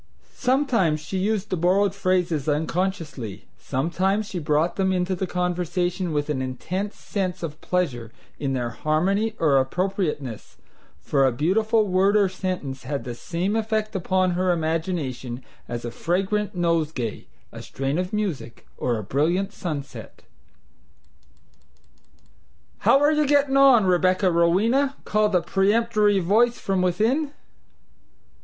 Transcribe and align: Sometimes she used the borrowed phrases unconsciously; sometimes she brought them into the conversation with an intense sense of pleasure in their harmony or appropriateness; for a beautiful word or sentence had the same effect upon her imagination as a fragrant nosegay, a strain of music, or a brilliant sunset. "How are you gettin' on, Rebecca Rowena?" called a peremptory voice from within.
Sometimes 0.33 0.99
she 0.99 1.19
used 1.19 1.51
the 1.51 1.55
borrowed 1.55 1.93
phrases 1.93 2.49
unconsciously; 2.49 3.47
sometimes 3.59 4.25
she 4.25 4.39
brought 4.39 4.75
them 4.75 4.91
into 4.91 5.13
the 5.13 5.27
conversation 5.27 6.11
with 6.11 6.27
an 6.27 6.41
intense 6.41 6.95
sense 6.95 7.43
of 7.43 7.61
pleasure 7.61 8.11
in 8.39 8.53
their 8.53 8.71
harmony 8.71 9.35
or 9.37 9.59
appropriateness; 9.59 10.57
for 10.99 11.23
a 11.27 11.31
beautiful 11.31 11.85
word 11.87 12.17
or 12.17 12.27
sentence 12.29 12.81
had 12.81 13.03
the 13.03 13.13
same 13.13 13.55
effect 13.55 13.95
upon 13.95 14.31
her 14.31 14.51
imagination 14.51 15.43
as 15.67 15.85
a 15.85 15.91
fragrant 15.91 16.55
nosegay, 16.55 17.27
a 17.51 17.61
strain 17.61 17.99
of 17.99 18.11
music, 18.11 18.65
or 18.77 18.97
a 18.97 19.03
brilliant 19.03 19.53
sunset. 19.53 20.23
"How 22.79 22.97
are 23.01 23.11
you 23.11 23.27
gettin' 23.27 23.55
on, 23.55 23.85
Rebecca 23.85 24.31
Rowena?" 24.31 24.95
called 25.05 25.35
a 25.35 25.43
peremptory 25.43 26.17
voice 26.17 26.57
from 26.57 26.81
within. 26.81 27.33